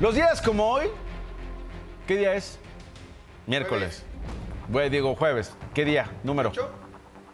[0.00, 0.86] Los días como hoy,
[2.08, 2.58] ¿qué día es?
[3.46, 4.02] Miércoles.
[4.68, 5.52] Bueno, digo jueves.
[5.74, 6.10] ¿Qué día?
[6.24, 6.52] Número.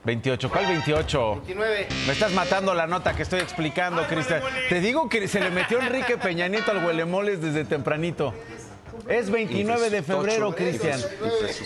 [0.03, 0.51] 28.
[0.51, 1.35] ¿Cuál 28?
[1.37, 1.89] 29.
[2.09, 4.43] Me estás matando la nota que estoy explicando, Cristian.
[4.69, 8.35] Te digo que se le metió Enrique Peña Nieto al huelemoles desde tempranito.
[9.09, 11.01] Es 29 de febrero, Cristian.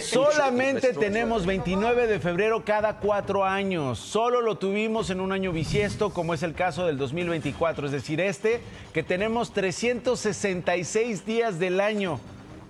[0.00, 3.98] Solamente tenemos 29 de febrero cada cuatro años.
[3.98, 7.86] Solo lo tuvimos en un año bisiesto, como es el caso del 2024.
[7.86, 8.60] Es decir, este,
[8.92, 12.20] que tenemos 366 días del año.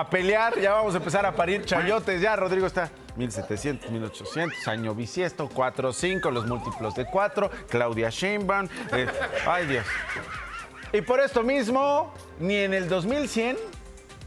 [0.00, 2.20] a pelear, ya vamos a empezar a parir chayotes.
[2.20, 8.68] Ya, Rodrigo está 1700, 1800, año bisiesto, 4, 5, los múltiplos de 4, Claudia Sheinbaum.
[8.92, 9.06] eh,
[9.46, 9.86] ay, Dios.
[10.92, 13.56] Y por esto mismo, ni en el 2100,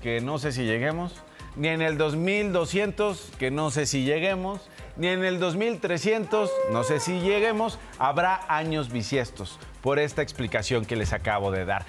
[0.01, 1.13] que no sé si lleguemos,
[1.59, 4.61] ni en el 2200, que no sé si lleguemos,
[4.95, 10.95] ni en el 2300, no sé si lleguemos, habrá años bisiestos por esta explicación que
[10.95, 11.85] les acabo de dar.